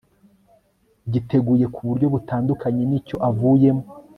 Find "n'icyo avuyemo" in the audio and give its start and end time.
2.89-3.83